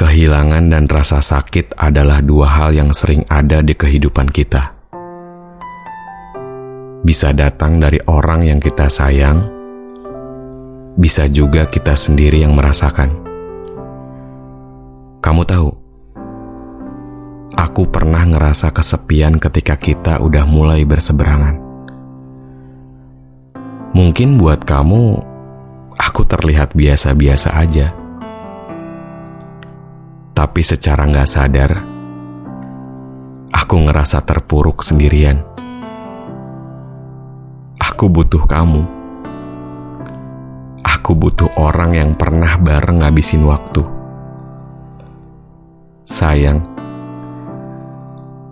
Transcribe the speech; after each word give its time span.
Kehilangan 0.00 0.72
dan 0.72 0.88
rasa 0.88 1.20
sakit 1.20 1.76
adalah 1.76 2.24
dua 2.24 2.48
hal 2.48 2.72
yang 2.72 2.88
sering 2.88 3.20
ada 3.28 3.60
di 3.60 3.76
kehidupan 3.76 4.32
kita. 4.32 4.72
Bisa 7.04 7.36
datang 7.36 7.76
dari 7.76 8.00
orang 8.08 8.48
yang 8.48 8.64
kita 8.64 8.88
sayang, 8.88 9.44
bisa 10.96 11.28
juga 11.28 11.68
kita 11.68 12.00
sendiri 12.00 12.40
yang 12.40 12.56
merasakan. 12.56 13.12
Kamu 15.20 15.44
tahu, 15.44 15.68
aku 17.60 17.84
pernah 17.92 18.24
ngerasa 18.24 18.72
kesepian 18.72 19.36
ketika 19.36 19.76
kita 19.76 20.16
udah 20.16 20.48
mulai 20.48 20.88
berseberangan. 20.88 21.60
Mungkin 23.92 24.40
buat 24.40 24.64
kamu, 24.64 25.20
aku 25.92 26.24
terlihat 26.24 26.72
biasa-biasa 26.72 27.52
aja 27.52 27.99
tapi 30.40 30.64
secara 30.64 31.04
nggak 31.04 31.28
sadar, 31.28 31.72
aku 33.52 33.76
ngerasa 33.76 34.24
terpuruk 34.24 34.80
sendirian. 34.80 35.44
Aku 37.76 38.08
butuh 38.08 38.48
kamu. 38.48 38.80
Aku 40.80 41.12
butuh 41.12 41.52
orang 41.60 41.92
yang 41.92 42.10
pernah 42.16 42.56
bareng 42.56 43.04
ngabisin 43.04 43.44
waktu. 43.44 43.84
Sayang, 46.08 46.64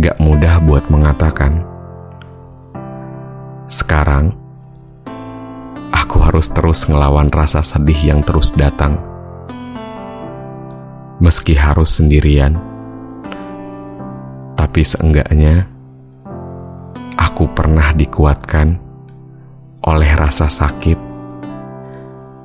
gak 0.00 0.16
mudah 0.24 0.64
buat 0.64 0.88
mengatakan. 0.88 1.68
Sekarang, 3.68 4.32
aku 5.92 6.16
harus 6.16 6.48
terus 6.48 6.88
ngelawan 6.88 7.28
rasa 7.28 7.60
sedih 7.60 8.16
yang 8.16 8.24
terus 8.24 8.56
datang 8.56 9.13
meski 11.24 11.56
harus 11.56 11.88
sendirian. 11.96 12.60
Tapi 14.60 14.84
seenggaknya, 14.84 15.64
aku 17.16 17.48
pernah 17.56 17.96
dikuatkan 17.96 18.76
oleh 19.88 20.10
rasa 20.12 20.52
sakit 20.52 21.00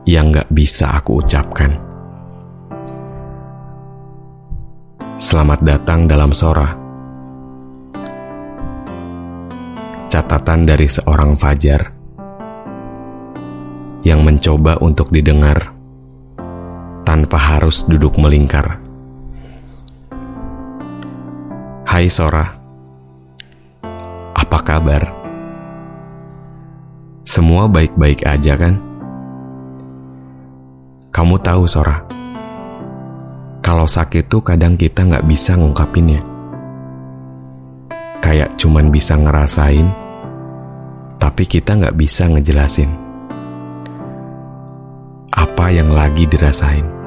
yang 0.08 0.32
gak 0.32 0.48
bisa 0.48 0.96
aku 0.96 1.20
ucapkan. 1.20 1.76
Selamat 5.20 5.60
datang 5.60 6.08
dalam 6.08 6.32
Sora. 6.32 6.72
Catatan 10.08 10.64
dari 10.64 10.88
seorang 10.88 11.36
Fajar 11.36 11.82
yang 14.08 14.24
mencoba 14.24 14.80
untuk 14.80 15.12
didengar 15.12 15.79
tanpa 17.10 17.42
harus 17.42 17.82
duduk 17.90 18.22
melingkar. 18.22 18.78
Hai 21.82 22.06
Sora, 22.06 22.46
apa 24.38 24.60
kabar? 24.62 25.10
Semua 27.26 27.66
baik-baik 27.66 28.30
aja 28.30 28.54
kan? 28.54 28.78
Kamu 31.10 31.42
tahu 31.42 31.66
Sora, 31.66 31.98
kalau 33.66 33.90
sakit 33.90 34.30
tuh 34.30 34.46
kadang 34.46 34.78
kita 34.78 35.02
nggak 35.02 35.26
bisa 35.26 35.58
ngungkapinnya. 35.58 36.22
Kayak 38.22 38.54
cuman 38.62 38.94
bisa 38.94 39.18
ngerasain, 39.18 39.90
tapi 41.18 41.50
kita 41.50 41.74
nggak 41.74 41.98
bisa 41.98 42.30
ngejelasin 42.30 43.10
apa 45.34 45.72
yang 45.74 45.90
lagi 45.90 46.30
dirasain. 46.30 46.99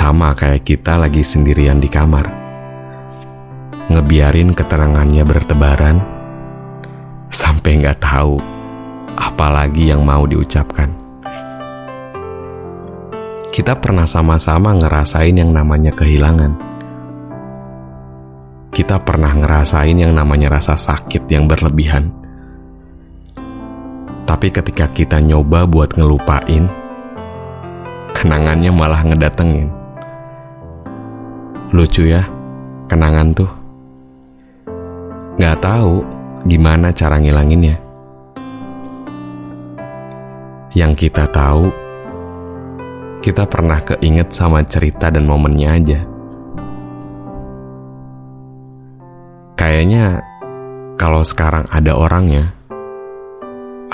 Sama 0.00 0.32
kayak 0.32 0.64
kita 0.64 0.96
lagi 0.96 1.20
sendirian 1.20 1.76
di 1.76 1.84
kamar. 1.84 2.24
Ngebiarin 3.92 4.56
keterangannya 4.56 5.28
bertebaran 5.28 6.00
sampai 7.28 7.84
nggak 7.84 8.00
tahu 8.00 8.40
apa 9.12 9.46
lagi 9.52 9.92
yang 9.92 10.00
mau 10.00 10.24
diucapkan. 10.24 10.88
Kita 13.52 13.76
pernah 13.76 14.08
sama-sama 14.08 14.72
ngerasain 14.72 15.36
yang 15.36 15.52
namanya 15.52 15.92
kehilangan. 15.92 16.56
Kita 18.72 19.04
pernah 19.04 19.36
ngerasain 19.36 20.00
yang 20.00 20.16
namanya 20.16 20.56
rasa 20.56 20.80
sakit 20.80 21.28
yang 21.28 21.44
berlebihan. 21.44 22.08
Tapi 24.24 24.48
ketika 24.48 24.88
kita 24.88 25.20
nyoba 25.20 25.68
buat 25.68 25.92
ngelupain, 25.92 26.72
kenangannya 28.16 28.72
malah 28.72 29.04
ngedatengin. 29.04 29.79
Lucu 31.70 32.02
ya, 32.02 32.26
kenangan 32.90 33.30
tuh. 33.30 33.46
Gak 35.38 35.62
tahu 35.62 36.02
gimana 36.42 36.90
cara 36.90 37.22
ngilanginnya. 37.22 37.78
Yang 40.74 41.06
kita 41.06 41.30
tahu, 41.30 41.70
kita 43.22 43.46
pernah 43.46 43.78
keinget 43.86 44.34
sama 44.34 44.66
cerita 44.66 45.14
dan 45.14 45.30
momennya 45.30 45.70
aja. 45.78 46.00
Kayaknya 49.54 50.26
kalau 50.98 51.22
sekarang 51.22 51.70
ada 51.70 51.94
orangnya, 51.94 52.50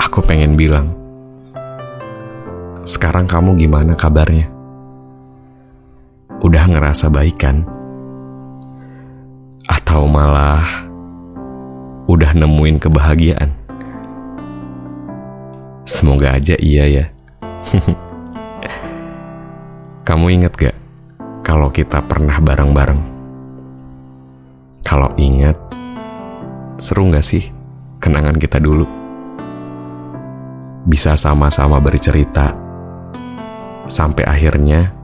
aku 0.01 0.25
pengen 0.25 0.57
bilang, 0.57 0.97
sekarang 2.89 3.29
kamu 3.29 3.53
gimana 3.53 3.93
kabarnya? 3.93 4.56
Udah 6.47 6.63
ngerasa 6.63 7.11
baik 7.11 7.43
kan? 7.43 7.67
Atau 9.67 10.07
malah 10.07 10.87
udah 12.07 12.31
nemuin 12.31 12.79
kebahagiaan? 12.79 13.51
Semoga 15.83 16.39
aja 16.39 16.55
iya 16.63 16.87
ya. 16.87 17.05
Kamu 20.07 20.31
inget 20.31 20.55
gak 20.55 20.77
kalau 21.43 21.67
kita 21.67 21.99
pernah 22.07 22.39
bareng-bareng? 22.39 23.01
Kalau 24.87 25.11
inget, 25.19 25.59
seru 26.79 27.11
gak 27.11 27.27
sih 27.27 27.43
kenangan 27.99 28.39
kita 28.39 28.63
dulu? 28.63 28.87
Bisa 30.87 31.19
sama-sama 31.19 31.83
bercerita, 31.83 32.55
sampai 33.91 34.23
akhirnya 34.23 34.96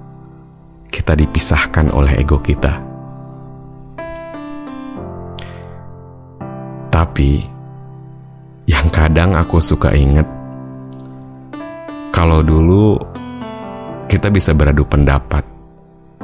kita 0.93 1.17
dipisahkan 1.17 1.89
oleh 1.89 2.21
ego 2.21 2.37
kita. 2.37 2.77
Tapi, 6.93 7.41
yang 8.69 8.87
kadang 8.93 9.33
aku 9.33 9.57
suka 9.57 9.89
inget, 9.97 10.29
kalau 12.13 12.45
dulu 12.45 13.01
kita 14.05 14.29
bisa 14.29 14.53
beradu 14.53 14.85
pendapat 14.85 15.41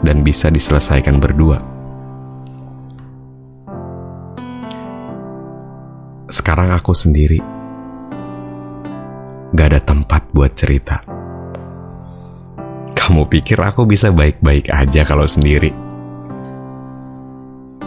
dan 0.05 0.21
bisa 0.21 0.53
diselesaikan 0.53 1.17
berdua. 1.17 1.57
Sekarang 6.29 6.69
aku 6.77 6.93
sendiri, 6.93 7.41
gak 9.57 9.67
ada 9.73 9.81
tempat 9.81 10.29
buat 10.29 10.53
cerita. 10.53 11.18
Kamu 13.09 13.25
pikir 13.25 13.57
aku 13.57 13.89
bisa 13.89 14.13
baik-baik 14.13 14.69
aja 14.69 15.01
kalau 15.01 15.25
sendiri? 15.25 15.73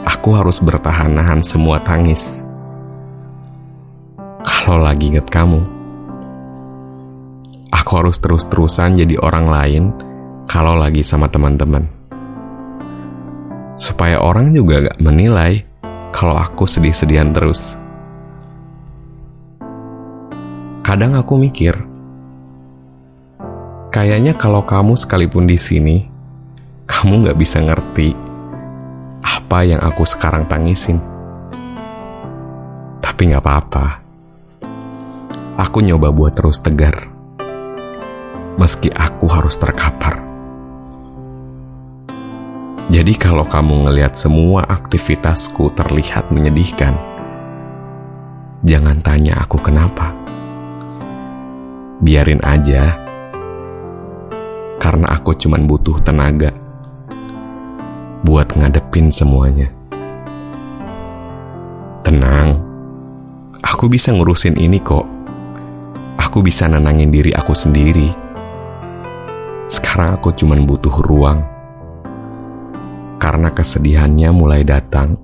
Aku 0.02 0.34
harus 0.34 0.58
bertahan 0.58 1.14
nahan 1.14 1.46
semua 1.46 1.78
tangis. 1.78 2.42
Kalau 4.42 4.82
lagi 4.82 5.14
inget 5.14 5.30
kamu, 5.30 5.62
aku 7.70 7.92
harus 8.02 8.18
terus-terusan 8.18 8.98
jadi 8.98 9.14
orang 9.22 9.46
lain 9.46 9.84
kalau 10.50 10.74
lagi 10.74 11.06
sama 11.06 11.30
teman-teman. 11.30 11.86
Supaya 13.78 14.18
orang 14.18 14.50
juga 14.50 14.90
gak 14.90 14.98
menilai 14.98 15.62
kalau 16.10 16.34
aku 16.34 16.66
sedih-sedihan 16.66 17.30
terus. 17.30 17.78
Kadang 20.82 21.14
aku 21.14 21.38
mikir, 21.38 21.91
Kayaknya 23.92 24.32
kalau 24.40 24.64
kamu 24.64 24.96
sekalipun 24.96 25.44
di 25.44 25.60
sini, 25.60 26.08
kamu 26.88 27.28
nggak 27.28 27.36
bisa 27.36 27.60
ngerti 27.60 28.16
apa 29.20 29.68
yang 29.68 29.84
aku 29.84 30.08
sekarang 30.08 30.48
tangisin. 30.48 30.96
Tapi 33.04 33.28
nggak 33.28 33.44
apa-apa. 33.44 33.86
Aku 35.60 35.84
nyoba 35.84 36.08
buat 36.08 36.32
terus 36.32 36.56
tegar. 36.64 37.04
Meski 38.56 38.88
aku 38.88 39.28
harus 39.28 39.60
terkapar. 39.60 40.24
Jadi 42.88 43.12
kalau 43.20 43.44
kamu 43.44 43.92
ngelihat 43.92 44.16
semua 44.16 44.64
aktivitasku 44.72 45.68
terlihat 45.76 46.32
menyedihkan, 46.32 46.96
jangan 48.64 49.04
tanya 49.04 49.44
aku 49.44 49.60
kenapa. 49.60 50.16
Biarin 52.00 52.40
aja 52.40 53.01
karena 54.92 55.08
aku 55.08 55.32
cuman 55.32 55.64
butuh 55.64 56.04
tenaga 56.04 56.52
buat 58.28 58.44
ngadepin 58.52 59.08
semuanya. 59.08 59.72
Tenang, 62.04 62.60
aku 63.64 63.88
bisa 63.88 64.12
ngurusin 64.12 64.52
ini 64.60 64.76
kok. 64.84 65.08
Aku 66.20 66.44
bisa 66.44 66.68
nenangin 66.68 67.08
diri 67.08 67.32
aku 67.32 67.56
sendiri. 67.56 68.12
Sekarang 69.72 70.20
aku 70.20 70.36
cuman 70.36 70.68
butuh 70.68 70.92
ruang. 71.08 71.40
Karena 73.16 73.48
kesedihannya 73.48 74.28
mulai 74.28 74.60
datang 74.60 75.16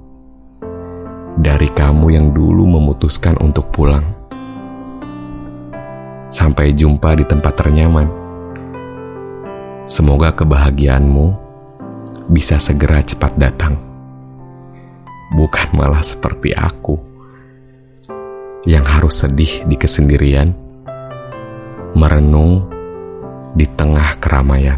dari 1.37 1.69
kamu 1.69 2.17
yang 2.17 2.33
dulu 2.33 2.65
memutuskan 2.65 3.37
untuk 3.37 3.69
pulang. 3.69 4.17
Sampai 6.33 6.73
jumpa 6.73 7.21
di 7.21 7.29
tempat 7.29 7.53
ternyaman. 7.53 8.18
Semoga 9.89 10.37
kebahagiaanmu 10.37 11.33
bisa 12.29 12.61
segera 12.61 13.01
cepat 13.01 13.41
datang. 13.41 13.81
Bukan 15.33 15.73
malah 15.73 16.05
seperti 16.05 16.53
aku 16.53 17.01
yang 18.69 18.85
harus 18.85 19.25
sedih 19.25 19.65
di 19.65 19.81
kesendirian, 19.81 20.53
merenung 21.97 22.69
di 23.57 23.65
tengah 23.65 24.21
keramaian. 24.21 24.77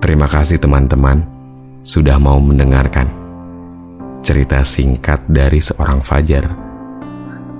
Terima 0.00 0.24
kasih 0.24 0.56
teman-teman 0.56 1.20
sudah 1.84 2.16
mau 2.16 2.40
mendengarkan 2.40 3.04
cerita 4.24 4.64
singkat 4.64 5.20
dari 5.28 5.60
seorang 5.60 6.00
Fajar. 6.00 6.48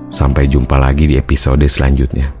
Sampai 0.09 0.49
jumpa 0.49 0.81
lagi 0.81 1.05
di 1.05 1.21
episode 1.21 1.69
selanjutnya. 1.69 2.40